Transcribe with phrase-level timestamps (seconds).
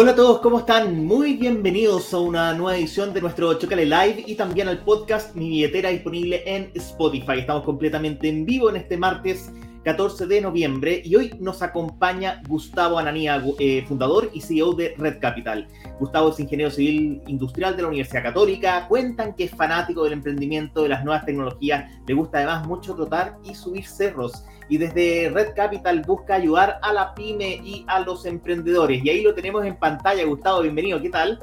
[0.00, 1.04] Hola a todos, ¿cómo están?
[1.06, 5.48] Muy bienvenidos a una nueva edición de nuestro Chocale Live y también al podcast Mi
[5.48, 7.40] Billetera disponible en Spotify.
[7.40, 9.50] Estamos completamente en vivo en este martes
[9.84, 15.20] 14 de noviembre y hoy nos acompaña Gustavo Ananía, eh, fundador y CEO de Red
[15.20, 15.68] Capital.
[15.98, 20.82] Gustavo es ingeniero civil industrial de la Universidad Católica, cuentan que es fanático del emprendimiento,
[20.82, 25.54] de las nuevas tecnologías, le gusta además mucho trotar y subir cerros y desde Red
[25.54, 29.02] Capital busca ayudar a la pyme y a los emprendedores.
[29.04, 31.38] Y ahí lo tenemos en pantalla, Gustavo, bienvenido, ¿qué tal?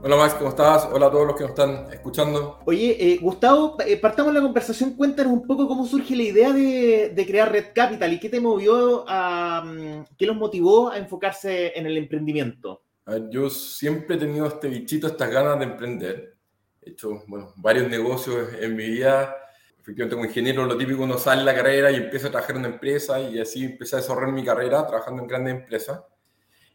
[0.00, 0.88] Hola Max, ¿cómo estás?
[0.92, 2.60] Hola a todos los que nos están escuchando.
[2.66, 7.24] Oye, eh, Gustavo, eh, partamos la conversación, cuéntanos un poco cómo surge la idea de,
[7.26, 11.86] crear Red Capital y qué te movió a, mm, qué los motivó a enfocarse en
[11.86, 12.82] el emprendimiento.
[13.30, 16.36] yo siempre he tenido este bichito, estas ganas de emprender.
[16.80, 19.34] He hecho bueno, varios negocios en mi vida
[19.88, 22.60] efectivamente como ingeniero lo típico uno sale en la carrera y empieza a trabajar en
[22.60, 26.02] una empresa y así empecé a desarrollar mi carrera trabajando en grandes empresas.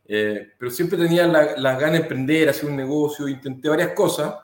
[0.06, 4.36] Eh, pero siempre tenía las la ganas de emprender, hacer un negocio, intenté varias cosas,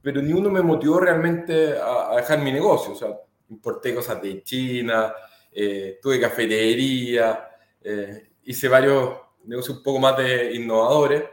[0.00, 2.92] pero ni uno me motivó realmente a, dejar mi negocio.
[2.92, 3.08] O sea,
[3.50, 5.12] importé cosas de China,
[5.52, 7.48] eh, tuve cafetería,
[7.82, 11.24] eh, hice varios negocios un poco más de innovadores,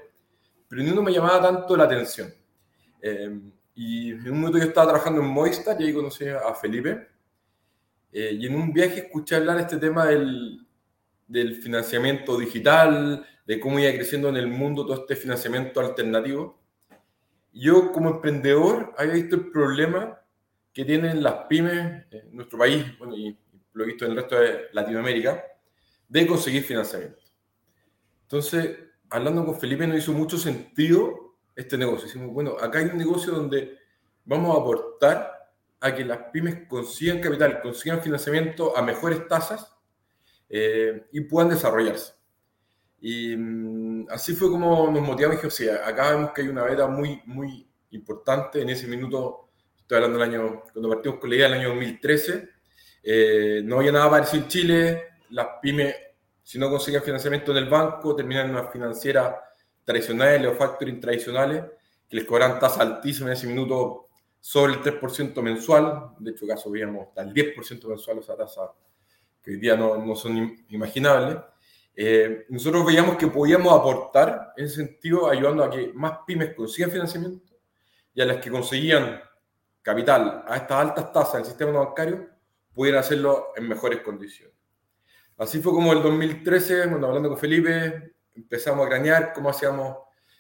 [0.68, 2.34] pero ni uno me llamaba tanto la atención.
[3.76, 7.08] Y en un momento yo estaba trabajando en Movistar y ahí conocí a Felipe.
[8.18, 10.66] Eh, y en un viaje escuché hablar este tema del,
[11.28, 16.60] del, financiamiento digital, de cómo iba creciendo en el mundo todo este financiamiento alternativo.
[17.54, 20.20] Yo como emprendedor había visto el problema
[20.74, 23.38] que tienen las pymes en nuestro país, bueno, y
[23.74, 25.44] lo he visto en el resto de Latinoamérica,
[26.08, 27.22] de conseguir financiamiento.
[28.24, 28.78] Entonces,
[29.10, 32.08] hablando con Felipe, nos hizo mucho sentido este negocio.
[32.08, 33.78] Decimos, bueno, acá hay un negocio donde
[34.26, 35.32] vamos a aportar
[35.80, 39.74] a que las pymes consigan capital, consigan financiamiento a mejores tasas
[40.50, 42.15] eh, y puedan desarrollarse.
[43.00, 46.64] Y mm, así fue como nos motivamos y o sea, acá vemos que hay una
[46.64, 48.62] beta muy, muy importante.
[48.62, 52.50] En ese minuto, estoy hablando del año, cuando partimos con la idea del año 2013,
[53.04, 55.04] eh, no había nada parecido en Chile.
[55.30, 55.96] Las pymes,
[56.42, 59.42] si no conseguían financiamiento en el banco, terminan en una financiera
[59.84, 61.64] tradicionales o factoring tradicionales
[62.10, 64.08] que les cobran tasa altísima en ese minuto
[64.40, 66.12] sobre el 3% mensual.
[66.20, 68.72] De hecho, caso veíamos hasta el 10% mensual esa tasa
[69.42, 71.38] que hoy día no, no son imaginables.
[71.96, 76.92] Eh, nosotros veíamos que podíamos aportar en ese sentido ayudando a que más pymes consigan
[76.92, 77.54] financiamiento
[78.14, 79.22] y a las que conseguían
[79.82, 82.28] capital a estas altas tasas del sistema bancario
[82.74, 84.56] pudieran hacerlo en mejores condiciones.
[85.38, 89.98] Así fue como el 2013, cuando hablando con Felipe, empezamos a cranear cómo hacíamos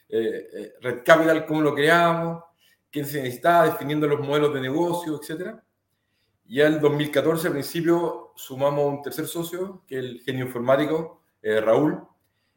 [0.09, 2.43] eh, eh, Red Capital, cómo lo creábamos,
[2.91, 5.55] quién se necesitaba, definiendo los modelos de negocio, etc.
[6.45, 11.61] Y en 2014, al principio, sumamos un tercer socio, que es el genio informático, eh,
[11.61, 11.99] Raúl.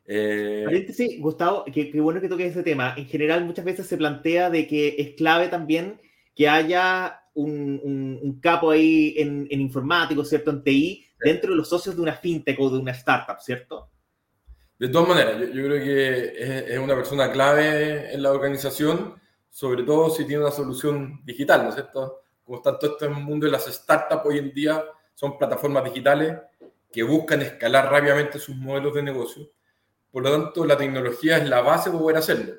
[0.06, 2.94] Sí, Gustavo, qué, bueno que toques ese tema.
[2.97, 6.00] En general, muchas veces se plantea de que es clave también
[6.34, 10.50] que haya un, capo ahí en, en informático, ¿cierto?
[10.50, 13.91] En TI, dentro de los socios de una fintech o de una startup, ¿cierto?
[14.78, 20.09] De todas maneras, yo, creo que es, una persona clave en la organización, sobre todo
[20.09, 22.22] si tiene una solución digital, ¿no es cierto?
[22.43, 24.82] Como está todo este mundo de las startups hoy en día,
[25.15, 26.38] son plataformas digitales
[26.91, 29.50] que buscan escalar rápidamente sus modelos de negocio.
[30.10, 32.54] Por lo tanto, la tecnología es la base para poder hacerlo.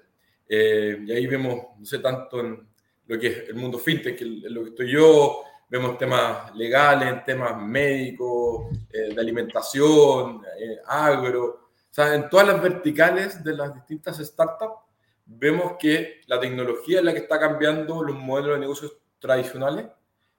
[0.47, 2.67] Eh, y ahí vemos, no sé, tanto en
[3.07, 7.61] lo que es el mundo fintech, en lo que estoy yo, vemos temas legales, temas
[7.61, 14.17] médicos, eh, de alimentación, eh, agro, o sea, en todas las verticales de las distintas
[14.17, 14.83] startups
[15.25, 19.87] vemos que la tecnología es la que está cambiando los modelos de negocios tradicionales,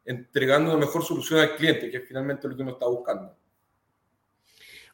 [0.05, 3.37] entregando una mejor solución al cliente, que es finalmente lo que uno está buscando.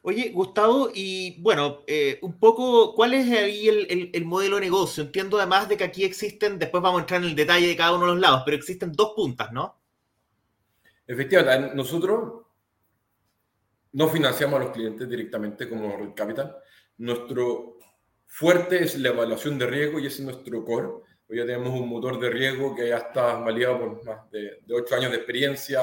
[0.09, 5.03] Oye, Gustavo, y bueno, eh, un poco, ¿cuál es ahí el, el, modelo de negocio?
[5.03, 7.93] Entiendo además de que aquí existen, después vamos a entrar en el detalle de cada
[7.93, 9.81] uno de los lados, pero existen dos puntas, ¿no?
[11.05, 12.45] Efectivamente, nosotros
[13.91, 16.55] no financiamos a los clientes directamente como Red Capital.
[16.99, 17.77] Nuestro
[18.27, 20.87] fuerte es la evaluación de riesgo y ese es nuestro core.
[21.27, 24.73] Hoy ya tenemos un motor de riesgo que ya está validado por más de, de
[24.73, 25.81] 8 años de experiencia,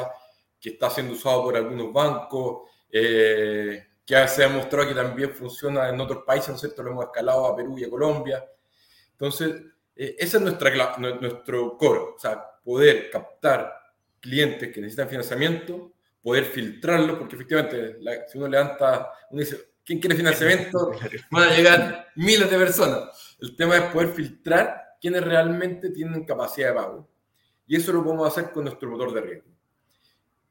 [0.58, 5.88] que está siendo usado por algunos bancos, eh, que se ha mostrado que también funciona
[5.88, 6.82] en otros países, ¿no es cierto?
[6.82, 8.44] Lo hemos escalado a Perú y a Colombia.
[9.12, 9.62] Entonces,
[9.96, 13.72] eh, ese es nuestra, nuestro core, o sea, poder captar
[14.20, 20.16] clientes que necesitan financiamiento poder filtrarlo, porque efectivamente, si uno levanta, uno dice, ¿quién quiere
[20.16, 20.92] financiamiento?
[21.30, 23.36] Van a llegar miles de personas.
[23.40, 27.10] El tema es poder filtrar quienes realmente tienen capacidad de pago.
[27.66, 29.50] Y eso lo podemos hacer con nuestro motor de riesgo.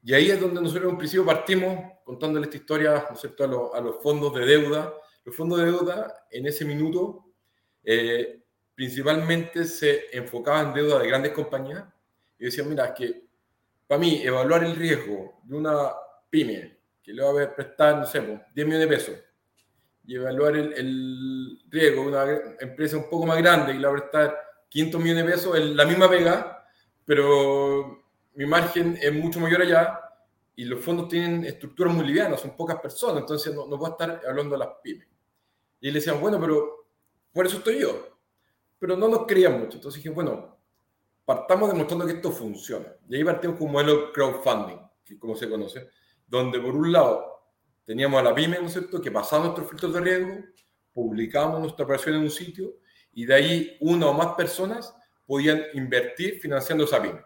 [0.04, 3.74] Y ahí es donde nosotros en un principio partimos contándole esta historia, ¿no es cierto?,
[3.74, 4.92] a, los fondos de deuda,
[5.24, 7.24] los fondos de deuda en ese minuto
[7.82, 8.42] eh,
[8.74, 11.84] principalmente se enfocaban en deuda de grandes compañías
[12.38, 13.24] y decían, mira, es que
[13.86, 15.92] para mí evaluar el riesgo de una
[16.28, 19.14] pyme que le va a prestar, no sé, 10 pues, millones de pesos
[20.06, 23.96] y evaluar el, riesgo de una empresa un poco más grande y le va a
[23.96, 26.66] prestar 500 millones de pesos, es la misma pega,
[27.06, 28.03] pero
[28.34, 30.00] mi margen es mucho mayor allá
[30.56, 34.20] y los fondos tienen estructuras muy livianas, son pocas personas, entonces no, no puedo estar
[34.28, 35.08] hablando de las pymes.
[35.80, 36.86] Y le decían, bueno, pero
[37.32, 38.18] por eso estoy yo.
[38.78, 39.76] Pero no nos creían mucho.
[39.76, 40.56] Entonces dije, bueno,
[41.24, 42.86] partamos demostrando que esto funciona.
[43.08, 45.88] Y ahí partimos con un modelo crowdfunding, que como se conoce,
[46.26, 47.52] donde por un lado
[47.84, 50.44] teníamos a la pyme, ¿no es cierto?, que pasaba nuestros filtros de riesgo,
[50.92, 52.76] publicábamos nuestra operación en un sitio
[53.12, 54.94] y de ahí una o más personas
[55.26, 57.20] podían invertir financiando esa pyme.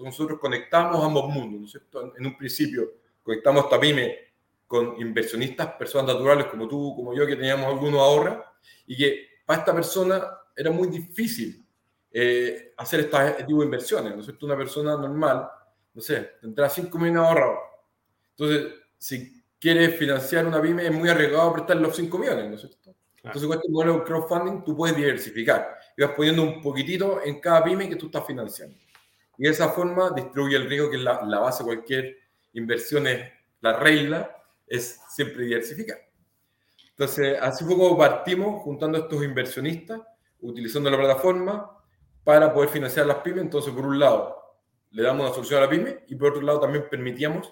[0.00, 2.16] Entonces nosotros conectamos ambos mundos, ¿no es cierto?
[2.16, 2.90] En un principio
[3.22, 4.16] conectamos esta pyme
[4.66, 8.38] con inversionistas, personas naturales como tú, como yo, que teníamos algunos ahorros
[8.86, 10.22] y que para esta persona
[10.56, 11.66] era muy difícil
[12.12, 14.46] eh, hacer este tipo de inversiones, ¿no es cierto?
[14.46, 15.46] Una persona normal,
[15.92, 17.58] no sé, tendrá 5 millones ahorrados.
[18.30, 22.60] Entonces, si quieres financiar una pyme, es muy arriesgado prestar los 5 millones, ¿no es
[22.62, 22.94] cierto?
[23.22, 27.38] Entonces, con este modelo de crowdfunding, tú puedes diversificar y vas poniendo un poquitito en
[27.38, 28.74] cada pyme que tú estás financiando.
[29.40, 32.18] Y de esa forma distribuye el riesgo, que es la, base de cualquier
[32.52, 33.26] inversión, es
[33.62, 35.96] la regla, es siempre diversificar.
[36.90, 40.02] Entonces, así poco partimos juntando estos inversionistas,
[40.42, 41.70] utilizando la plataforma,
[42.22, 43.40] para poder financiar las pymes.
[43.40, 44.58] Entonces, por un lado,
[44.90, 47.50] le damos una solución a la pyme y por otro lado también permitíamos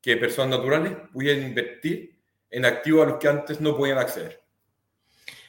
[0.00, 2.16] que personas naturales pudieran invertir
[2.48, 4.43] en activos a los que antes no podían acceder.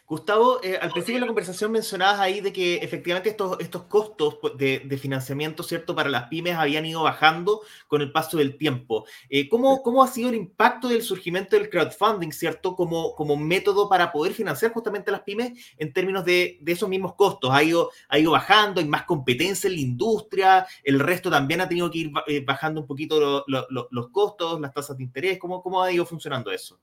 [0.07, 4.37] Gustavo, eh, al principio de la conversación mencionabas ahí de que efectivamente estos, estos costos
[4.55, 9.05] de, financiamiento, ¿cierto?, para las pymes habían ido bajando con el paso del tiempo.
[9.29, 13.89] Eh, ¿cómo, ¿cómo, ha sido el impacto del surgimiento del crowdfunding, ¿cierto?, como, como método
[13.89, 17.49] para poder financiar justamente a las pymes en términos de, de esos mismos costos.
[17.51, 18.81] ¿Ha ido, ¿Ha ido bajando?
[18.81, 20.67] ¿Hay más competencia en la industria?
[20.83, 24.97] ¿El resto también ha tenido que ir eh, bajando un poquito los costos, las tasas
[24.97, 25.39] de interés?
[25.39, 26.79] ¿Cómo, ¿Cómo ha ido funcionando eso?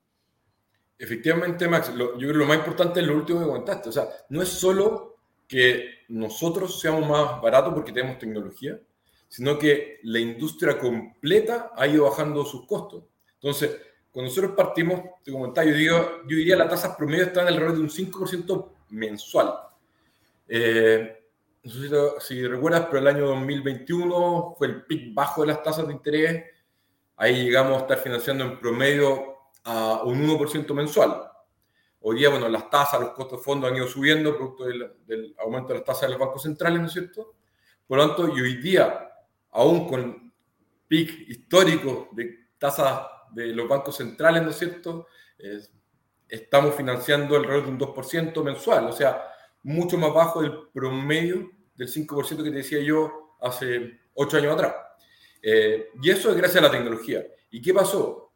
[0.99, 3.89] Efectivamente, Max, yo creo que lo más importante es lo último que comentaste.
[3.89, 5.17] O sea, no es solo
[5.49, 8.81] que nosotros seamos más baratos porque tenemos tecnología,
[9.29, 13.05] sino que la industria completa ha ido bajando sus costos.
[13.35, 13.79] Entonces,
[14.11, 15.97] cuando nosotros partimos, te comentaba, yo, digo,
[16.29, 19.55] yo diría la tasa promedio está en alrededor de un 5% mensual.
[20.49, 21.19] Eh,
[21.63, 21.89] no sé
[22.21, 25.95] si, si, recuerdas, pero el año 2021 fue el pic bajo de las tasas de
[25.95, 26.45] interés.
[27.17, 29.32] Ahí llegamos a estar financiando en promedio
[29.65, 31.23] a un 1% mensual.
[32.01, 35.69] Hoy día, bueno, las tasas, los costos de fondo han ido subiendo producto del, aumento
[35.69, 37.35] de las tasas de los bancos centrales, ¿no es cierto?
[37.87, 39.09] Por lo tanto, y hoy día,
[39.53, 40.33] aún con
[40.89, 45.07] pic histórico de tasas de los bancos centrales, ¿no es cierto?
[46.29, 49.23] estamos financiando alrededor de un 2% mensual, o sea,
[49.65, 54.75] mucho más bajo del promedio del 5% que te decía yo hace 8 años atrás.
[55.43, 57.25] Eh, y eso es gracias a la tecnología.
[57.51, 58.32] ¿Y qué pasó?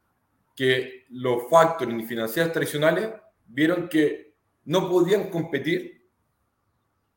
[0.57, 3.11] Que los factoring financieros tradicionales
[3.47, 6.11] vieron que no podían competir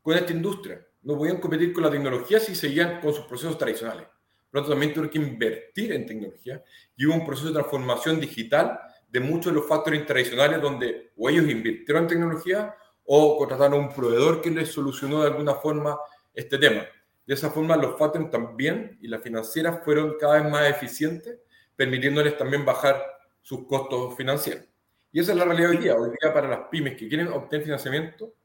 [0.02, 4.08] con esta industria, no podían competir con la tecnología si seguían con sus procesos tradicionales.
[4.52, 6.64] Por lo tanto, también tuvieron que invertir en tecnología
[6.96, 11.30] y hubo un proceso de transformación digital de muchos de los factoring tradicionales donde o
[11.30, 15.98] ellos invirtieron en tecnología o contrataron a un proveedor que les solucionó de alguna forma
[16.34, 16.84] este tema.
[17.26, 21.40] De esa forma, los factoring también y las financieras fueron cada vez más eficientes,
[21.76, 23.19] permitiéndoles también bajar
[23.50, 24.64] sus costos financieros.
[25.12, 25.96] Y esa es la realidad hoy día.
[25.96, 28.36] Hoy día para las pymes que quieren obtener financiamiento,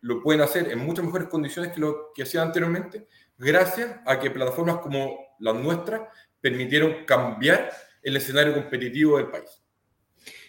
[0.00, 3.06] lo pueden hacer en muchas mejores condiciones que lo que hacían anteriormente,
[3.38, 6.02] gracias a que plataformas como las nuestras
[6.40, 7.70] permitieron cambiar
[8.02, 9.62] el escenario competitivo del país.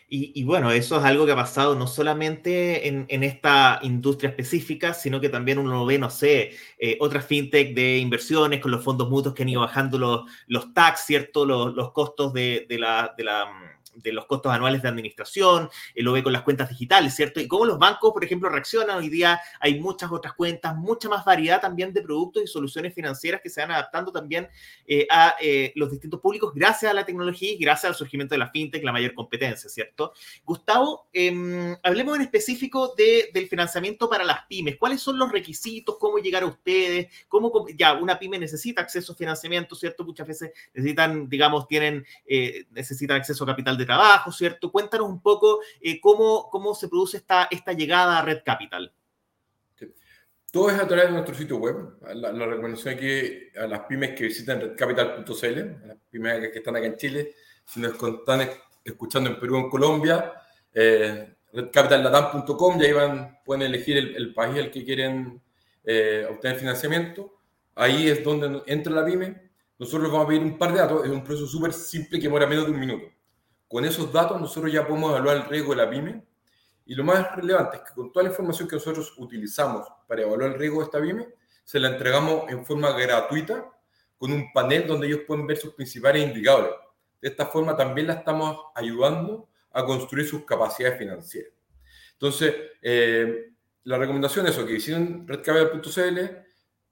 [0.09, 5.19] Y, bueno, eso es algo que ha pasado no solamente en, esta industria específica, sino
[5.19, 9.35] que también uno ve, no sé, eh, otras fintech de inversiones con los fondos mutuos
[9.35, 11.45] que han ido bajando los, los tax, ¿cierto?
[11.45, 13.51] Los, los costos de, de la, de la
[14.03, 17.39] de los costos anuales de administración, eh, lo ve con las cuentas digitales, ¿cierto?
[17.39, 18.97] Y cómo los bancos, por ejemplo, reaccionan.
[18.97, 23.41] Hoy día hay muchas otras cuentas, mucha más variedad también de productos y soluciones financieras
[23.41, 24.47] que se van adaptando también
[24.85, 28.39] eh, a eh, los distintos públicos gracias a la tecnología y gracias al surgimiento de
[28.39, 30.13] la fintech, la mayor competencia, ¿cierto?
[30.43, 34.77] Gustavo, em, hablemos en específico de, del financiamiento para las pymes.
[34.77, 35.97] ¿Cuáles son los requisitos?
[35.99, 37.07] ¿Cómo llegar a ustedes?
[37.27, 40.03] ¿Cómo, ya, una pyme necesita acceso a financiamiento, ¿cierto?
[40.03, 42.05] Muchas veces necesitan, digamos, tienen,
[42.71, 44.71] necesitan acceso a capital de trabajo, ¿cierto?
[44.71, 48.93] Cuéntanos un poco eh, cómo, cómo se produce esta, esta llegada a Red Capital.
[50.51, 51.97] Todo es a través de nuestro sitio web.
[52.15, 56.95] La, recomendación aquí a las pymes que visiten redcapital.cl, las pymes que están acá en
[56.95, 58.49] Chile, si nos están
[58.83, 60.33] escuchando en Perú o en Colombia,
[60.73, 65.41] eh, redcapitaldatam.com y ahí van, pueden elegir el, país al que quieren
[65.83, 67.33] eh, obtener financiamiento.
[67.75, 69.51] Ahí es donde entra la pyme.
[69.77, 71.05] Nosotros vamos a pedir un par de datos.
[71.05, 73.05] Es un proceso súper simple que demora menos de un minuto.
[73.67, 76.23] Con esos datos nosotros ya podemos evaluar el riesgo de la pyme.
[76.85, 80.51] Y lo más relevante es que con toda la información que nosotros utilizamos para evaluar
[80.51, 81.27] el riesgo de esta pyme,
[81.63, 83.69] se la entregamos en forma gratuita
[84.17, 86.71] con un panel donde ellos pueden ver sus principales indicadores.
[87.21, 91.51] De esta forma también la estamos ayudando a construir sus capacidades financieras.
[92.13, 93.51] Entonces, eh,
[93.83, 96.19] la recomendación es que hicieron redcapital.cl,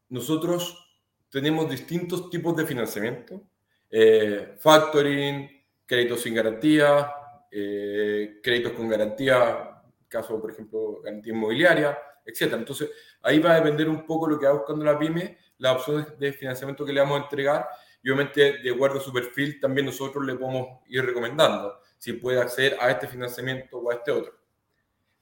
[0.09, 0.85] nosotros
[1.29, 3.41] tenemos distintos tipos de financiamiento,
[3.89, 5.54] eh, factoring,
[5.85, 7.11] créditos sin garantía,
[7.51, 12.53] eh, créditos con garantía, caso, por ejemplo, garantía inmobiliaria, etc.
[12.53, 12.89] Entonces,
[13.21, 16.33] ahí va a depender un poco lo que va buscando la pyme, las opciones de
[16.33, 17.67] financiamiento que le vamos a entregar
[18.05, 22.39] y obviamente de acuerdo a su perfil también nosotros le podemos ir recomendando si puede
[22.39, 24.31] acceder a este financiamiento o a este otro.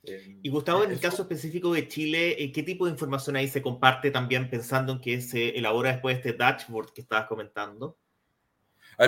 [0.05, 3.61] Y Gustavo, en el caso específico de Chile, eh, ¿qué tipo de información ahí se
[3.61, 7.97] comparte también pensando en que se elabora después este dashboard que estabas comentando?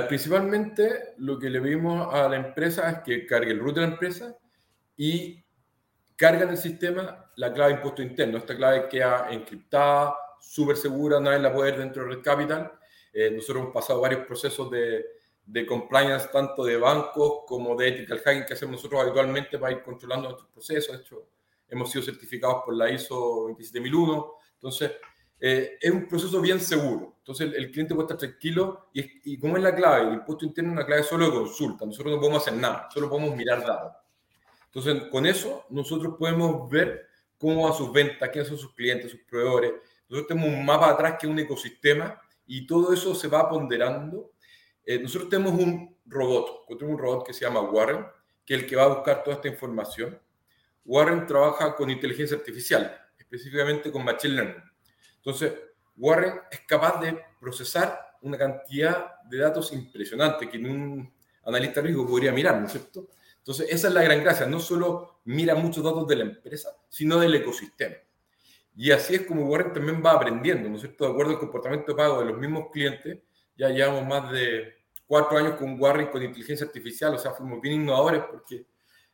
[0.07, 3.87] Principalmente lo que le pedimos a la empresa es que cargue el root de la
[3.87, 4.37] empresa
[4.97, 5.43] y
[6.15, 8.37] carga en el sistema la clave de impuesto interno.
[8.37, 12.71] Esta clave queda encriptada, súper segura, nadie la puede ver dentro de Red Capital.
[13.13, 15.05] Eh, nosotros hemos pasado varios procesos de,
[15.45, 19.83] de compliance tanto de bancos como de ethical hacking que hacemos nosotros habitualmente para ir
[19.83, 20.99] controlando nuestros procesos.
[20.99, 21.27] Hecho,
[21.69, 24.33] hemos sido certificados por la ISO 27001.
[24.53, 24.91] Entonces,
[25.39, 27.15] eh, es un proceso bien seguro.
[27.19, 30.71] Entonces, el, cliente puede estar tranquilo y, y como es la clave, el impuesto interno
[30.71, 31.85] es una clave solo de consulta.
[31.85, 33.93] Nosotros no podemos hacer nada, solo podemos mirar datos.
[34.67, 39.21] Entonces, con eso, nosotros podemos ver cómo va sus ventas, quiénes son sus clientes, sus
[39.21, 39.73] proveedores.
[40.07, 44.35] Nosotros tenemos un mapa atrás que es un ecosistema y todo eso se va ponderando
[44.85, 48.05] eh, nosotros tenemos un robot, tenemos un robot que se llama Warren,
[48.45, 50.19] que es el que va a buscar toda esta información.
[50.85, 54.63] Warren trabaja con inteligencia artificial, específicamente con machine learning.
[55.25, 55.53] Entonces,
[55.97, 61.11] Warren es capaz de procesar una cantidad de datos impresionante que un
[61.45, 63.07] analista riesgo podría mirar, ¿no es cierto?
[63.39, 64.45] Entonces, esa es la gran gracia.
[64.45, 67.95] No solo mira muchos datos de la empresa, sino del ecosistema.
[68.75, 71.05] Y así es como Warren también va aprendiendo, ¿no es cierto?
[71.05, 73.17] De acuerdo al comportamiento de pago de los mismos clientes,
[73.57, 74.75] ya llevamos más de
[75.07, 78.67] cuatro años con Warren con inteligencia artificial, o sea, fuimos bien innovadores porque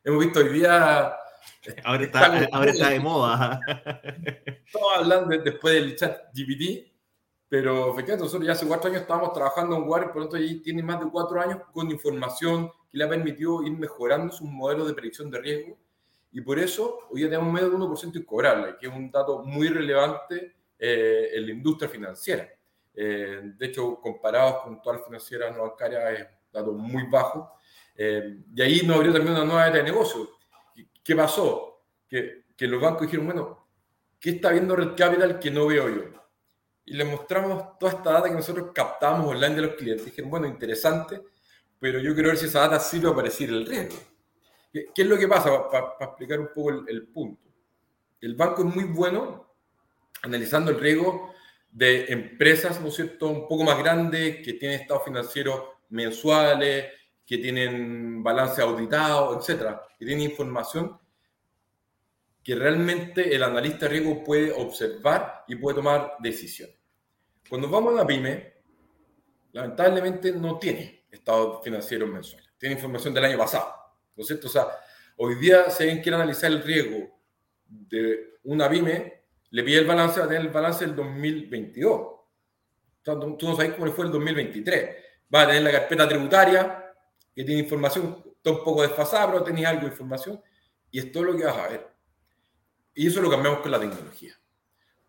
[0.04, 1.16] hemos visto hoy día...
[1.84, 3.60] Ahora está, ahora está de moda.
[4.66, 6.92] Estamos hablando después del chat GPT,
[7.48, 10.60] pero efectivamente nosotros ya hace cuatro años estábamos trabajando en Warren, por lo tanto ahí
[10.60, 14.86] tiene más de cuatro años con información que le ha permitido ir mejorando sus modelos
[14.86, 15.78] de predicción de riesgo.
[16.32, 19.68] Y por eso hoy ya tenemos medio de 1% incobrable, que es un dato muy
[19.68, 22.48] relevante eh, en la industria financiera.
[22.94, 27.52] Eh, de hecho, comparados con todas las financieras no bancarias, es dato muy bajo.
[27.94, 30.30] Eh, y ahí nos abrió también una nueva área de negocio.
[31.02, 31.84] ¿Qué pasó?
[32.08, 33.68] Que, que los bancos dijeron, bueno,
[34.20, 36.02] ¿qué está viendo Red Capital que no veo yo?
[36.84, 40.04] Y les mostramos toda esta data que nosotros captamos online de los clientes.
[40.06, 41.22] Dijeron, bueno, interesante,
[41.78, 44.00] pero yo quiero ver si esa data sirve para predecir el riesgo.
[44.72, 45.68] ¿Qué, es lo que pasa?
[45.68, 47.50] Para explicar un poco el, el punto.
[48.20, 49.52] El banco es muy bueno
[50.22, 51.34] analizando el riesgo
[51.70, 56.86] de empresas, ¿no es cierto?, un poco más grandes, que tienen estados financieros mensuales,
[57.24, 60.98] que tienen balance auditado, etcétera, que tienen información
[62.42, 66.76] que realmente el analista de riesgo puede observar y puede tomar decisiones.
[67.48, 68.54] Cuando vamos a la pyme,
[69.52, 73.72] lamentablemente no tiene estados financieros mensuales, tiene información del año pasado,
[74.16, 74.48] ¿no es cierto?
[74.48, 74.66] O sea,
[75.16, 77.08] hoy día se ven quiere analizar el riesgo
[77.66, 82.08] de una pyme le pide el balance, va a tener el balance del 2022.
[83.04, 84.96] tú, no sabes cómo fue el 2023.
[85.32, 86.81] Va a tener la carpeta tributaria,
[87.34, 90.40] que tiene información, está un poco desfasada, pero tenés algo de información,
[90.90, 91.88] y es todo lo que vas a ver.
[92.94, 94.38] Y eso lo cambiamos con la tecnología.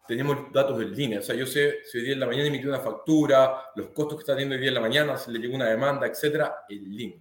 [0.08, 2.70] Tenemos datos en línea, o sea, yo sé si hoy día en la mañana emitió
[2.70, 5.56] una factura, los costos que está teniendo hoy día en la mañana, si le llegó
[5.56, 7.20] una demanda, etcétera, en línea.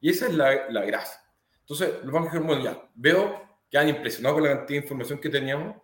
[0.00, 1.20] Y esa es la, la gracia.
[1.60, 5.20] Entonces, los bancos dijeron, bueno, ya, veo que han impresionado con la cantidad de información
[5.20, 5.76] que teníamos,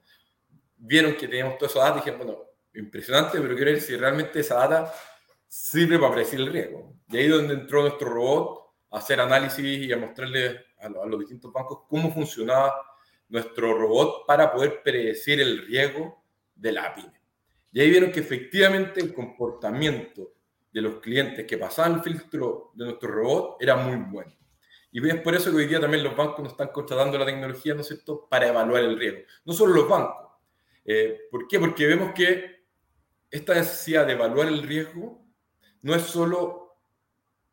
[0.76, 2.44] vieron que teníamos toda esa data y dijeron, bueno,
[2.74, 4.92] impresionante, pero quiero ver si realmente esa data
[5.46, 6.94] sirve para predecir el riesgo.
[7.08, 11.20] Y ahí es donde entró nuestro robot a hacer análisis y a mostrarle a, los
[11.20, 12.74] distintos bancos cómo funcionaba
[13.28, 16.22] nuestro robot para poder predecir el riesgo
[16.54, 17.20] de la pyme.
[17.72, 20.32] Y ahí vieron que efectivamente el comportamiento
[20.72, 24.32] de los clientes que pasaban el filtro de nuestro robot era muy bueno.
[24.92, 27.74] Y es por eso que hoy día también los bancos nos están contratando la tecnología,
[27.74, 29.20] ¿no es cierto?, para evaluar el riesgo.
[29.44, 30.26] No solo los bancos,
[30.86, 31.58] eh, ¿Por qué?
[31.58, 32.64] Porque vemos que
[33.28, 35.25] esta necesidad de evaluar el riesgo
[35.86, 36.80] no es solo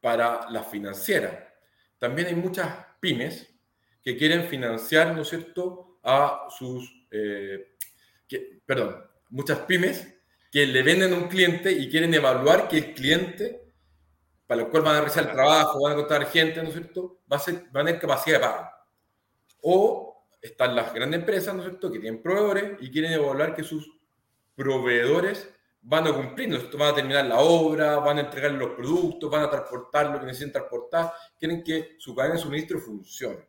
[0.01, 1.53] para la financiera.
[1.99, 2.67] También hay muchas
[2.99, 3.47] pymes
[4.01, 7.75] que quieren financiar, ¿no es cierto?, a sus, eh,
[8.65, 10.15] perdón, muchas pymes
[10.51, 13.71] que le venden a un cliente y quieren evaluar que el cliente,
[14.47, 17.21] para el cual van a realizar el trabajo, van a contar gente, ¿no es cierto?,
[17.31, 18.69] va a, ser, va a tener capacidad de pago.
[19.61, 23.63] O están las grandes empresas, ¿no es cierto?, que tienen proveedores y quieren evaluar que
[23.63, 23.87] sus
[24.55, 25.53] proveedores
[25.85, 29.49] van a cumplir, van a terminar la obra, van a entregar los productos, van a
[29.49, 33.47] transportar lo que necesitan transportar, quieren que su cadena de suministro funcione.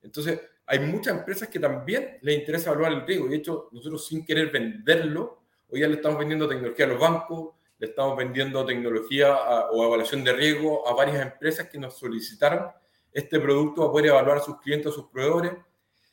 [0.00, 3.28] Entonces, hay muchas empresas que también les interesa evaluar el riesgo.
[3.28, 7.54] De hecho, nosotros sin querer venderlo, hoy ya le estamos vendiendo tecnología a los bancos,
[7.78, 9.36] le estamos vendiendo tecnología
[9.72, 12.68] o evaluación de riesgo a varias empresas que nos solicitaron
[13.12, 15.52] este producto para poder evaluar a sus clientes, a sus proveedores.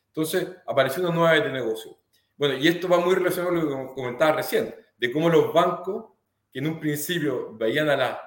[0.08, 1.96] Entonces, apareció una nueva de negocio.
[2.36, 6.06] Bueno, y esto va muy relacionado con lo que comentaba recién de cómo los bancos,
[6.52, 8.22] que en un principio veían a la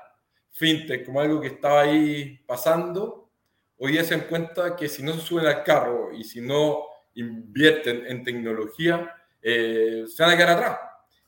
[0.51, 3.31] fintech como algo que estaba ahí pasando,
[3.79, 6.85] hoy día se dan cuenta que si no se suben al carro y si no
[7.15, 10.79] invierten en tecnología, eh, se van a quedar atrás.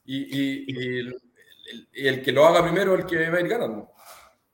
[0.04, 1.00] Y,
[1.94, 3.90] el, que lo haga primero es el que va a ir ganando.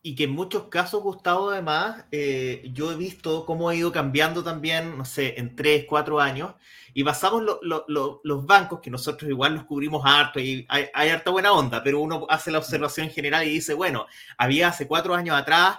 [0.02, 4.42] Y que en muchos casos, Gustavo, además, eh, yo he visto cómo ha ido cambiando
[4.42, 6.54] también, no sé, en tres, cuatro años,
[6.94, 11.82] y basamos los bancos, que nosotros igual nos cubrimos harto y hay, harta buena onda,
[11.82, 15.78] pero uno hace la observación general y dice, bueno, había hace cuatro años atrás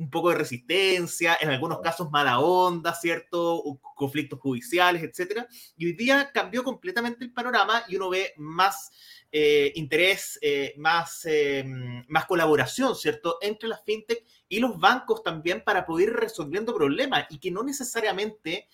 [0.00, 3.62] un poco de resistencia, en algunos casos mala onda, ¿cierto?
[3.94, 5.46] Conflictos judiciales, etcétera.
[5.76, 8.90] Y hoy día cambió completamente el panorama y uno ve más
[9.30, 11.64] eh, interés, eh, más, eh,
[12.08, 17.26] más colaboración, ¿cierto?, entre las fintech y los bancos también para poder ir resolviendo problemas
[17.28, 18.68] y que no necesariamente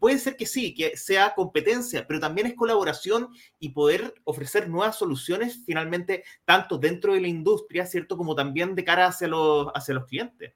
[0.00, 4.96] puede ser que sí, que sea competencia, pero también es colaboración y poder ofrecer nuevas
[4.96, 9.94] soluciones finalmente, tanto dentro de la industria, ¿cierto?, como también de cara hacia los, hacia
[9.94, 10.54] los clientes.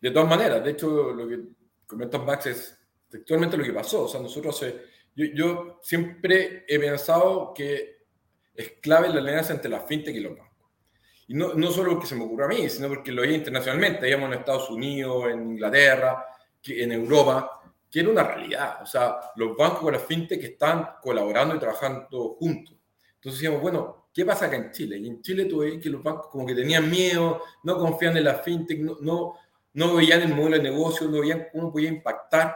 [0.00, 1.40] De todas maneras, de hecho, lo que
[1.86, 2.78] comentas Max es
[3.12, 4.04] actualmente lo que pasó.
[4.04, 4.64] O sea, nosotros,
[5.14, 7.96] yo, yo siempre he pensado que
[8.54, 10.46] es clave la alianza entre la fintech y los bancos.
[11.28, 14.02] Y no, no solo porque se me ocurre a mí, sino porque lo veía internacionalmente,
[14.02, 16.24] veíamos en Estados Unidos, en Inglaterra,
[16.64, 18.82] en Europa, que una realidad.
[18.82, 22.76] O sea, los bancos con la fintech están colaborando y trabajando juntos.
[23.14, 24.98] Entonces decíamos, bueno, ¿qué pasa acá en Chile?
[24.98, 28.24] Y en Chile tú ves que los bancos como que tenían miedo, no confían en
[28.24, 29.34] la fintech, no, no,
[29.74, 32.54] no veían el modelo de negocio, no veían cómo podía impactar.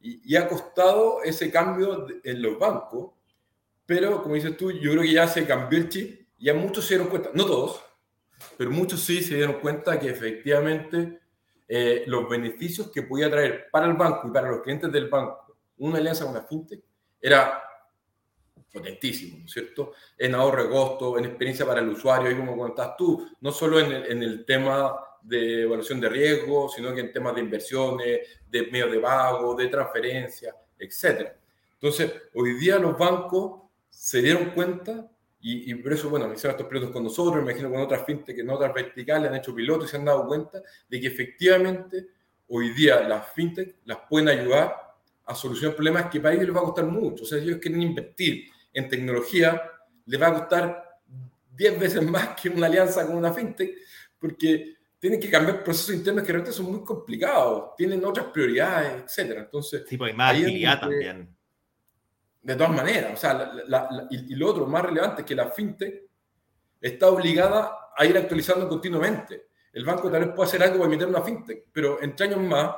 [0.00, 3.16] Y, y ha costado ese cambio en los bancos
[3.86, 6.26] pero, como dices tú, yo creo que ya se cambió el chip.
[6.38, 7.80] Ya muchos se dieron cuenta, no todos,
[8.58, 11.20] pero muchos sí se dieron cuenta que efectivamente
[11.68, 15.46] eh, los beneficios que podía traer para el banco y para los clientes del banco
[15.78, 16.82] una alianza con la fintech
[17.20, 17.62] era
[18.72, 19.92] potentísimo, ¿no es cierto?
[20.18, 23.80] En ahorro de costo, en experiencia para el usuario, y como comentas tú, no solo
[23.80, 28.20] en el, en el, tema de evaluación de riesgo, sino que en temas de inversiones,
[28.48, 31.32] de medios de pago, de transferencia, etc.
[31.72, 36.90] Entonces, hoy día los bancos se dieron cuenta y, por eso, bueno, hicieron estos pilotos
[36.90, 39.90] con nosotros, me imagino con otras fintech, que en otras verticales han hecho pilotos y
[39.90, 42.08] se han dado cuenta de que efectivamente
[42.48, 44.74] hoy día las fintech las pueden ayudar
[45.24, 47.22] a solucionar problemas que para ellos les va a costar mucho.
[47.22, 49.62] O sea, si ellos quieren invertir en tecnología,
[50.06, 51.00] les va a costar
[51.54, 53.76] 10 veces más que una alianza con una fintech,
[54.18, 59.36] porque tienen que cambiar procesos internos que realmente son muy complicados, tienen otras prioridades, etc.
[59.38, 61.35] Entonces, sí, pues hay más agilidad también
[62.46, 63.50] de todas maneras, o sea,
[64.08, 66.04] y, lo otro más relevante es que la fintech
[66.80, 69.48] está obligada a ir actualizando continuamente.
[69.72, 72.68] El banco tal vez puede hacer algo para emitir una fintech, pero en años más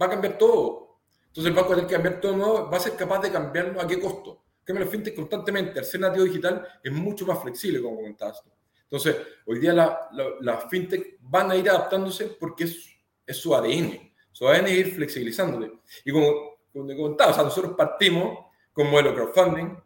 [0.00, 1.00] va a cambiar todo.
[1.26, 3.32] Entonces el banco va a tener que cambiar todo nuevo, va a ser capaz de
[3.32, 4.44] cambiarlo a qué costo.
[4.62, 5.80] Cambia la fintech constantemente.
[5.80, 8.40] El ser nativo digital es mucho más flexible, como comentabas
[8.84, 12.88] Entonces, hoy día las fintech van a ir adaptándose porque es,
[13.26, 14.12] es su ADN.
[14.30, 15.72] Su ADN es ir flexibilizándole.
[16.04, 19.76] Y como, como te comentaba, o sea, nosotros partimos con modelo crowdfunding.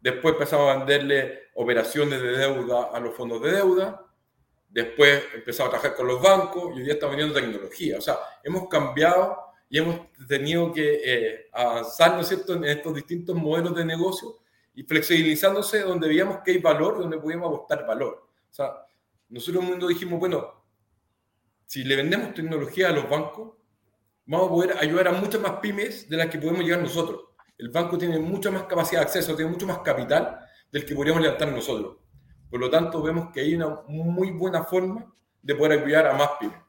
[0.00, 4.04] Después empezamos a venderle operaciones de deuda a los fondos de deuda.
[4.68, 7.98] Después empezamos a trabajar con los bancos y hoy día estamos vendiendo tecnología.
[7.98, 12.94] O sea, hemos cambiado y hemos tenido que eh, avanzar, ¿no es cierto?, en estos
[12.94, 14.38] distintos modelos de negocio
[14.74, 18.28] y flexibilizándose donde veíamos que hay valor, donde podíamos apostar valor.
[18.50, 18.72] O sea,
[19.28, 20.64] nosotros en el mundo dijimos, bueno,
[21.66, 23.54] si le vendemos tecnología a los bancos,
[24.26, 27.70] vamos a poder ayudar a muchas más pymes de las que podemos llegar nosotros el
[27.70, 30.40] banco tiene mucha más capacidad de acceso, tiene mucho más capital
[30.70, 31.96] del que podríamos levantar nosotros.
[32.50, 35.12] Por lo tanto, vemos que hay una muy buena forma
[35.42, 36.63] de poder ayudar a más pymes.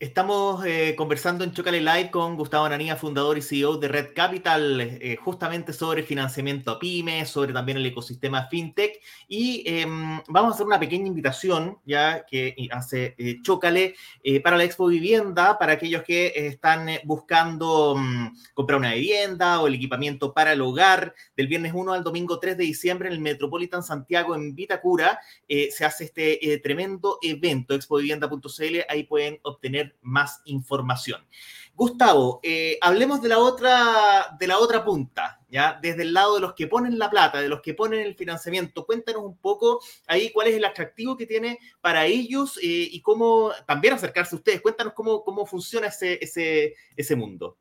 [0.00, 4.80] Estamos eh, conversando en Chocale Live con Gustavo Ananía, fundador y CEO de Red Capital,
[4.80, 9.00] eh, justamente sobre financiamiento a pymes, sobre también el ecosistema fintech.
[9.26, 13.96] Y em, vamos a hacer una pequeña invitación, ya que hace eh, Chocale,
[14.44, 19.74] para la Expo Vivienda, para aquellos que están buscando mm, comprar una vivienda o el
[19.74, 21.12] equipamiento para el hogar.
[21.36, 25.84] Del viernes 1 al domingo 3 de diciembre en el Metropolitan Santiago, en Vitacura, se
[25.84, 28.76] hace este tremendo evento, expovivienda.cl.
[28.88, 31.26] Ahí pueden obtener más información.
[31.78, 35.78] Gustavo, eh, hablemos de la, otra, de la otra punta, ¿ya?
[35.80, 38.84] Desde el lado de los que ponen la plata, de los que ponen el financiamiento.
[38.84, 43.52] Cuéntanos un poco ahí cuál es el atractivo que tiene para ellos eh, y cómo
[43.64, 44.60] también acercarse a ustedes.
[44.60, 47.56] Cuéntanos cómo, cómo funciona ese, ese, ese mundo.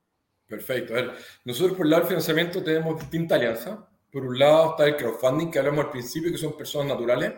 [0.48, 0.96] Perfecto.
[1.44, 3.78] nosotros por el lado del financiamiento tenemos distintas alianzas.
[4.12, 7.34] Por un lado está el crowdfunding que hablamos al principio, que son personas naturales,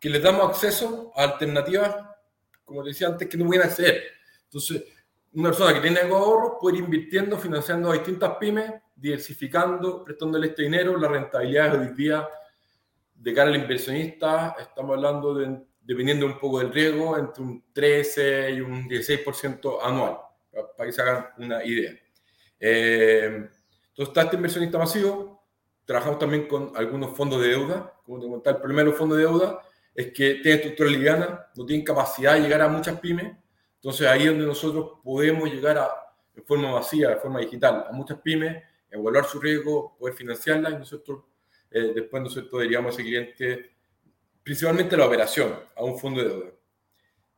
[0.00, 1.94] que les damos acceso a alternativas
[2.70, 4.00] como decía antes, que no pueden acceder.
[4.44, 4.84] Entonces,
[5.32, 10.46] una persona que tiene algo ahorro puede ir invirtiendo, financiando a distintas pymes, diversificando, prestándole
[10.46, 10.96] este dinero.
[10.96, 12.28] La rentabilidad hoy día,
[13.12, 18.50] de cara al inversionista, estamos hablando de, dependiendo un poco del riesgo, entre un 13
[18.52, 20.18] y un 16% anual,
[20.76, 21.92] para, que se hagan una idea.
[22.60, 23.48] Eh,
[23.88, 25.44] entonces, está este inversionista masivo.
[25.84, 27.94] Trabajamos también con algunos fondos de deuda.
[28.04, 29.60] Como te comentaba, el primero fondo de deuda
[30.00, 33.36] es que tiene estructura liviana, no tiene capacidad de llegar a muchas pymes.
[33.76, 35.90] Entonces ahí es donde nosotros podemos llegar a,
[36.34, 40.74] de forma vacía, de forma digital, a muchas pymes, evaluar su riesgo, poder financiarla y
[40.78, 41.24] nosotros
[41.70, 43.70] eh, después nosotros diríamos a ese cliente
[44.42, 46.50] principalmente la operación, a un fondo de deuda.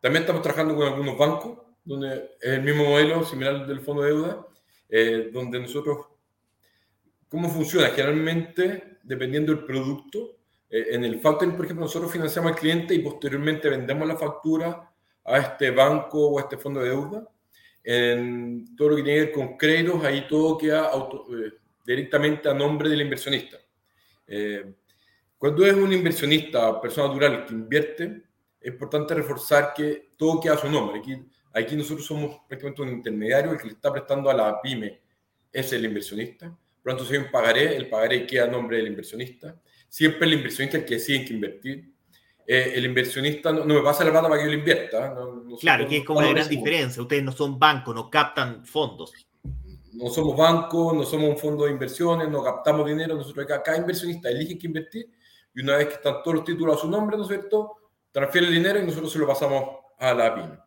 [0.00, 4.08] También estamos trabajando con algunos bancos, donde es el mismo modelo similar del fondo de
[4.08, 4.46] deuda,
[4.88, 6.06] eh, donde nosotros,
[7.28, 7.88] ¿cómo funciona?
[7.88, 10.38] Generalmente, dependiendo del producto,
[10.72, 14.90] en el factoring, por ejemplo, nosotros financiamos al cliente y posteriormente vendemos la factura
[15.22, 17.28] a este banco o a este fondo de deuda.
[17.84, 21.52] En todo lo que tiene que ver con créditos, ahí todo queda eh,
[21.84, 23.58] directamente a nombre del inversionista.
[24.26, 24.74] Eh,
[25.36, 28.22] cuando es un inversionista, persona natural que invierte,
[28.58, 31.00] es importante reforzar que todo queda a su nombre.
[31.00, 35.02] Aquí, aquí nosotros somos prácticamente un intermediario, el que le está prestando a la pyme
[35.52, 36.46] es el inversionista.
[36.48, 39.54] Por lo tanto, si hay un pagaré, el pagaré queda a nombre del inversionista
[39.92, 41.92] siempre el inversionista es el que decide que invertir.
[42.46, 45.14] Eh, el inversionista no, me pasa la plata para que yo lo invierta.
[45.60, 47.02] claro, que es como una gran diferencia.
[47.02, 49.12] Ustedes no son bancos, no captan fondos.
[49.92, 53.14] No somos bancos, no somos un fondo de inversiones, no captamos dinero.
[53.14, 55.10] Nosotros acá, cada inversionista elige que invertir
[55.54, 57.76] y una vez que están todos los títulos a su nombre, ¿no es cierto?
[58.10, 59.62] Transfiere el dinero y nosotros se lo pasamos
[59.98, 60.58] a la PYME.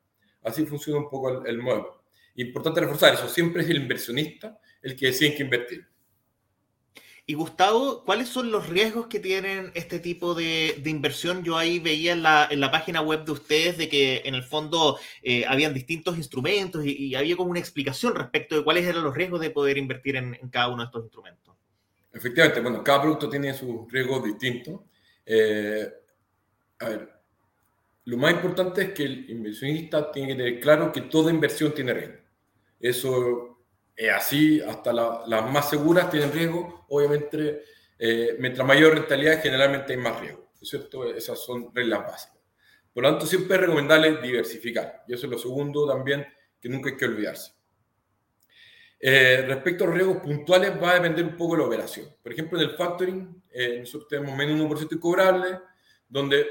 [0.43, 2.03] Así funciona un poco el, el modelo.
[2.35, 5.94] Importante reforzar eso, siempre es el inversionista el que decide que invertir.
[7.27, 11.43] Y Gustavo, ¿cuáles son los riesgos que tienen este tipo de, inversión?
[11.43, 14.43] Yo ahí veía en la, en la, página web de ustedes de que en el
[14.43, 19.15] fondo eh, habían distintos instrumentos y, había como una explicación respecto de cuáles eran los
[19.15, 21.55] riesgos de poder invertir en, cada uno de estos instrumentos.
[22.13, 24.81] Efectivamente, bueno, cada producto tiene sus riesgos distintos.
[25.25, 25.91] Eh,
[26.77, 27.09] a ver,
[28.03, 31.91] lo más importante es que el inversionista tiene que tener claro que toda inversión tiene
[31.91, 32.19] riesgo.
[32.79, 33.54] Eso
[33.95, 36.86] es así, hasta las más seguras tienen riesgo.
[36.89, 37.63] Obviamente,
[37.97, 40.51] eh, mientras mayor rentabilidad, generalmente hay más riesgo.
[40.62, 41.13] cierto?
[41.13, 42.39] Esas son reglas básicas.
[42.91, 45.03] Por lo tanto, siempre es recomendable diversificar.
[45.08, 46.25] Y eso es lo segundo también
[46.60, 47.53] que nunca hay que olvidarse.
[48.99, 52.08] Eh, respecto a los riesgos puntuales, va a depender un poco de la operación.
[52.23, 55.60] Por ejemplo, en el factoring, eh, nosotros tenemos menos 1% incobrable,
[56.08, 56.47] donde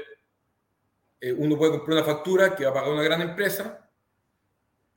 [1.37, 3.84] uno puede comprar una factura que va a pagar una gran empresa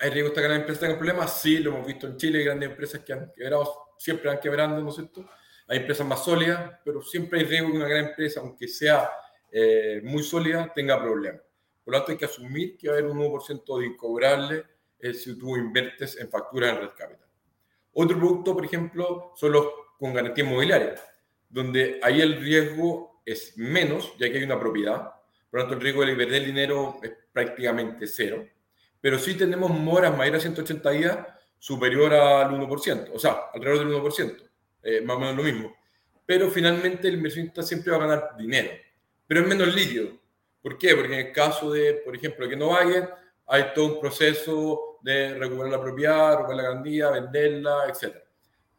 [0.01, 1.41] ¿Hay riesgo de que grandes empresas tengan problemas?
[1.41, 4.91] Sí, lo hemos visto en Chile, grandes empresas que han quebrado, siempre han quebrando, ¿no
[4.91, 5.29] es cierto?
[5.67, 9.11] Hay empresas más sólidas, pero siempre hay riesgo que una gran empresa, aunque sea
[9.51, 11.43] eh, muy sólida, tenga problemas.
[11.85, 14.65] Por lo tanto, hay que asumir que va a haber un 1% de incobrable
[15.01, 17.27] eh, si tú inviertes en facturas en Red Capital.
[17.93, 19.67] Otro producto, por ejemplo, son los
[19.99, 20.95] con garantía inmobiliaria,
[21.49, 25.11] donde ahí el riesgo es menos, ya que hay una propiedad.
[25.51, 28.47] Por lo tanto, el riesgo de perder dinero es prácticamente cero
[29.01, 31.19] pero sí tenemos moras mayores a 180 días
[31.59, 34.51] superior al 1%, o sea, alrededor del 1%,
[34.83, 35.75] eh, más o menos lo mismo.
[36.25, 38.71] Pero finalmente el inversionista siempre va a ganar dinero,
[39.27, 40.11] pero es menos líquido.
[40.63, 40.95] ¿Por qué?
[40.95, 43.09] Porque en el caso de, por ejemplo, que no vayan,
[43.47, 48.17] hay todo un proceso de recuperar la propiedad, recuperar la garantía, venderla, etc.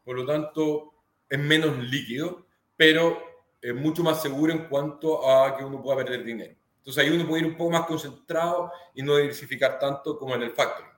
[0.03, 0.93] Por lo tanto,
[1.27, 3.17] es menos líquido, pero
[3.62, 6.59] es mucho más seguro en cuanto a que uno pueda perder dinero.
[6.89, 10.41] Entonces ahí uno puede ir un poco más concentrado y no diversificar tanto como en
[10.41, 10.89] el factoring.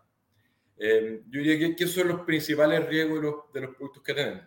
[0.78, 4.44] Eh, yo diría que, son los principales riesgos de los, productos que tenemos.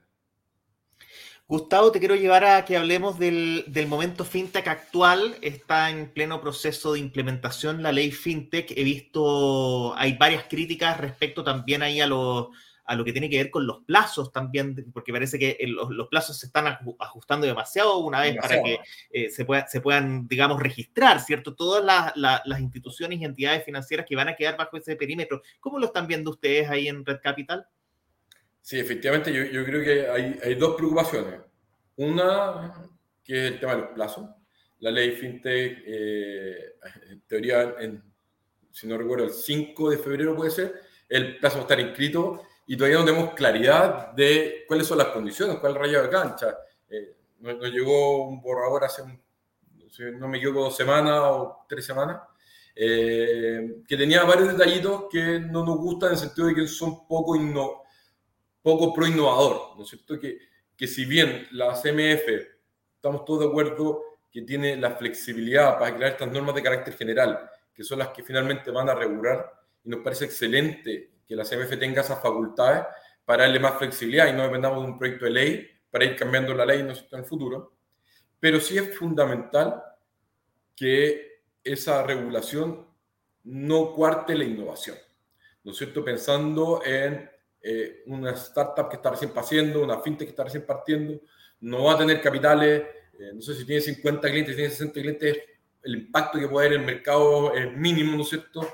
[1.46, 5.36] Gustavo, te quiero llevar a que hablemos del, momento fintech actual.
[5.42, 8.70] Está en pleno proceso de implementación la ley fintech.
[8.70, 12.52] He visto, hay varias críticas respecto también ahí a lo,
[12.86, 16.38] a lo que tiene que ver con los plazos también, porque parece que los, plazos
[16.38, 16.66] se están
[16.98, 18.78] ajustando demasiado una vez para que
[19.10, 21.54] eh, se, se puedan, digamos, registrar, ¿cierto?
[21.54, 25.42] Todas las instituciones y entidades financieras que van a quedar bajo ese perímetro.
[25.60, 27.66] ¿Cómo lo están viendo ustedes ahí en Red Capital?
[28.60, 31.40] Sí, efectivamente, yo, yo creo que hay, hay, dos preocupaciones.
[31.96, 32.88] Una,
[33.22, 34.28] que es el tema de los plazos.
[34.80, 36.74] La ley FinTech, eh,
[37.10, 38.02] en teoría, en,
[38.70, 42.42] si no recuerdo, el 5 de febrero puede ser, el plazo va a estar inscrito
[42.66, 46.08] y todavía no tenemos claridad de cuáles son las condiciones, cuál es el rayo de
[46.08, 46.58] cancha.
[46.88, 49.02] Eh, nos, llegó un borrador hace,
[50.12, 52.22] no me equivoco, dos semanas o tres semanas,
[52.74, 57.06] eh, que tenía varios detallitos que no nos gustan en el sentido de que son
[57.06, 57.82] poco inno,
[58.62, 60.18] poco pro innovador, ¿no es cierto?
[60.18, 60.38] Que,
[60.76, 62.28] que si bien la CMF,
[62.96, 67.48] estamos todos de acuerdo que tiene la flexibilidad para crear estas normas de carácter general,
[67.72, 69.52] que son las que finalmente van a regular,
[69.84, 72.84] y nos parece excelente que la CMF tenga esas facultades
[73.24, 76.54] para darle más flexibilidad y no dependamos de un proyecto de ley para ir cambiando
[76.54, 77.74] la ley en el futuro.
[78.40, 79.82] Pero sí es fundamental
[80.76, 82.86] que esa regulación
[83.44, 84.96] no cuarte la innovación,
[85.62, 86.04] ¿no es cierto?
[86.04, 87.30] Pensando en
[87.62, 91.20] eh, una startup que está recién partiendo, una fintech que está recién partiendo,
[91.60, 92.82] no va a tener capitales,
[93.18, 95.38] eh, no sé si tiene 50 clientes, tiene 60 clientes,
[95.82, 98.66] el impacto que puede haber en el mercado es mínimo, ¿no es cierto?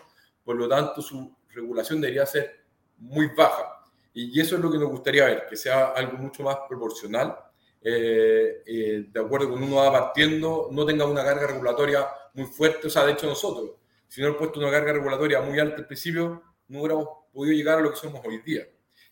[0.44, 2.60] Por lo tanto, su regulación debería ser
[2.98, 3.84] muy baja.
[4.12, 7.36] Y, eso es lo que nos gustaría ver, que sea algo mucho más proporcional,
[7.82, 12.90] eh, de acuerdo con uno va partiendo, no tenga una carga regulatoria muy fuerte, o
[12.90, 13.70] sea, de hecho nosotros,
[14.08, 17.78] si no hemos puesto una carga regulatoria muy alta al principio, no hubiéramos podido llegar
[17.78, 18.66] a lo que somos hoy día.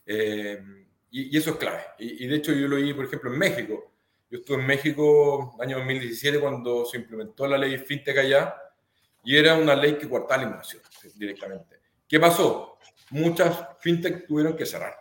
[0.04, 0.60] Eh,
[1.10, 1.82] y, eso es clave.
[1.98, 3.92] Y, de hecho yo lo vi, por ejemplo, en México.
[4.30, 8.54] Yo estuve en México año 2017 cuando se implementó la ley FinTech allá
[9.24, 10.82] y era una ley que cortaba la innovación
[11.14, 11.77] directamente.
[12.08, 12.78] ¿Qué pasó?
[13.10, 14.94] Muchas FinTech tuvieron que cerrar.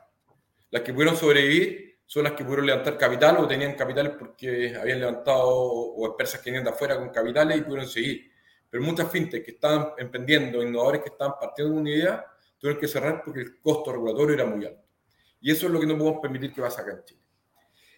[0.70, 5.00] Las que pudieron sobrevivir son las que pudieron levantar capital o tenían capitales porque habían
[5.00, 8.30] levantado o empresas que venían de afuera con capitales y pudieron seguir.
[8.70, 12.26] Pero muchas FinTech que estaban emprendiendo, innovadores que estaban partiendo de una idea,
[12.58, 14.84] tuvieron que cerrar porque el costo regulatorio era muy alto.
[15.39, 17.22] Y eso es lo que no podemos permitir que pase acá en Chile.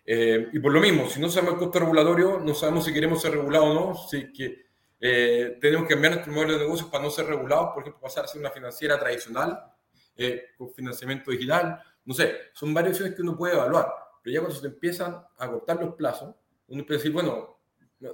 [0.05, 3.21] Eh, y por lo mismo, si no sabemos el costo regulatorio, no sabemos si queremos
[3.21, 4.68] ser regulados o no, si que
[4.99, 8.25] eh, tenemos que cambiar nuestro modelo de negocios para no ser regulados, por ejemplo, pasar
[8.25, 9.71] a ser una financiera tradicional
[10.15, 13.87] eh, con financiamiento digital, no sé, son varias opciones que uno puede evaluar,
[14.21, 16.35] pero ya cuando se empiezan a cortar los plazos,
[16.67, 17.59] uno empieza a decir, bueno,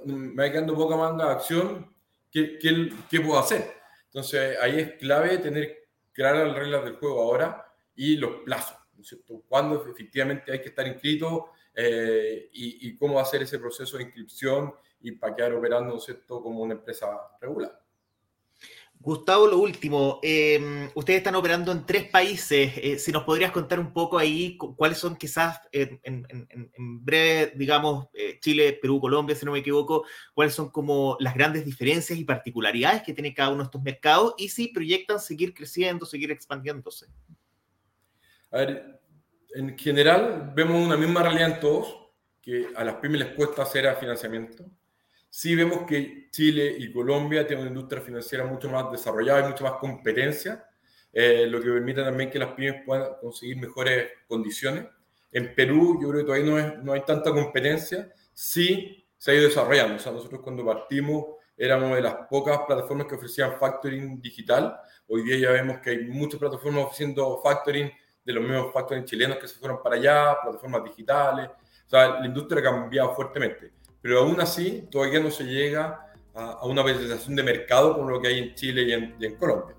[0.04, 1.94] me va quedando poca manga de acción,
[2.30, 3.74] ¿qué, qué, qué puedo hacer?
[4.04, 8.76] Entonces ahí es clave tener claras las reglas del juego ahora y los plazos.
[8.94, 9.42] ¿no es cierto?
[9.46, 14.72] ¿Cuándo efectivamente hay que estar inscrito eh, y, y, cómo hacer ese proceso de inscripción
[15.06, 17.06] y para quedar operando, ¿no es cierto?, como una empresa
[17.40, 17.80] regular.
[18.98, 22.72] Gustavo, lo último, em, ustedes están operando en tres países.
[22.76, 28.08] Eh, si nos podrías contar un poco ahí cuáles son quizás en, en, breve, digamos,
[28.14, 32.24] eh, Chile, Perú, Colombia, si no me equivoco, cuáles son como las grandes diferencias y
[32.24, 37.06] particularidades que tiene cada uno de estos mercados y si proyectan seguir creciendo, seguir expandiéndose.
[38.50, 39.00] A ver,
[39.54, 42.06] en general vemos una misma realidad en todos,
[42.46, 44.64] que a las pymes les cuesta hacer financiamiento.
[45.38, 49.64] Sí vemos que Chile y Colombia tienen una industria financiera mucho más desarrollada y mucho
[49.64, 50.66] más competencia,
[51.12, 54.86] eh, lo que permite también que las pymes puedan conseguir mejores condiciones.
[55.30, 59.34] En Perú yo creo que todavía no, es, no hay tanta competencia, sí se ha
[59.34, 59.96] ido desarrollando.
[59.96, 64.74] O sea, nosotros cuando partimos éramos de las pocas plataformas que ofrecían factoring digital.
[65.06, 67.92] Hoy día ya vemos que hay muchas plataformas ofreciendo factoring
[68.24, 71.50] de los mismos factoring chilenos que se fueron para allá, plataformas digitales.
[71.50, 73.75] O sea, la industria ha cambiado fuertemente,
[74.06, 78.28] pero aún así todavía no se llega a, una penetración de mercado como lo que
[78.28, 78.82] hay en Chile
[79.18, 79.74] y en, Colombia.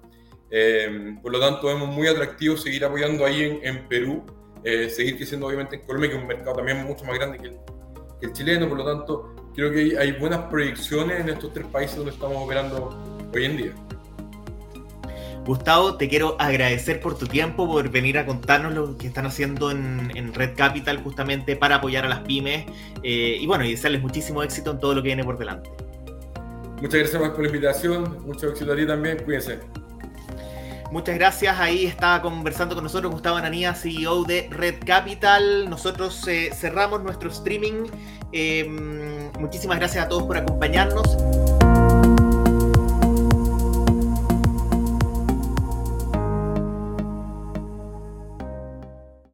[0.52, 4.26] Eh, por lo tanto, es muy atractivo seguir apoyando ahí en, Perú,
[4.66, 8.26] eh, seguir creciendo obviamente en Colombia, que es un mercado también mucho más grande que
[8.28, 12.12] el, chileno, por lo tanto, creo que hay buenas proyecciones en estos tres países donde
[12.12, 13.87] estamos operando hoy en día.
[15.48, 19.72] Gustavo, te quiero agradecer por tu tiempo, por venir a contarnos lo que están haciendo
[19.72, 22.66] en, Red Capital justamente para apoyar a las pymes
[23.02, 25.70] eh, y bueno, y desearles muchísimo éxito en todo lo que viene por delante.
[26.82, 29.60] Muchas gracias por la invitación, mucho éxito a ti también, cuídense.
[30.92, 31.60] Muchas gracias.
[31.60, 35.70] Ahí está conversando con nosotros Gustavo Ananía, CEO de Red Capital.
[35.70, 37.86] Nosotros eh, cerramos nuestro streaming.
[38.32, 41.57] Em, muchísimas gracias a todos por acompañarnos.